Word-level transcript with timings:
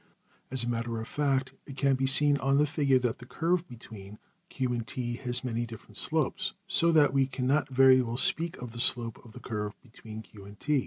As 0.49 0.63
a 0.63 0.67
matter 0.67 0.99
of 0.99 1.07
fact, 1.07 1.53
it 1.67 1.77
can 1.77 1.93
be 1.93 2.07
seen 2.07 2.35
on 2.37 2.57
the 2.57 2.65
figure 2.65 2.97
that 2.97 3.19
the 3.19 3.25
curve 3.27 3.67
between 3.69 4.17
$Q$ 4.49 4.71
and~$T$ 4.73 5.17
has 5.17 5.43
many 5.43 5.63
different 5.67 5.95
slopes, 5.97 6.53
so 6.65 6.91
that 6.91 7.13
we 7.13 7.27
cannot 7.27 7.69
very 7.69 8.01
well 8.01 8.17
speak 8.17 8.55
of\Pagelabel{slope} 8.57 8.71
the 8.73 8.81
slope 8.81 9.23
of 9.25 9.33
the 9.33 9.39
curve 9.39 9.79
between 9.83 10.23
$Q$ 10.23 10.43
and~$T$. 10.47 10.79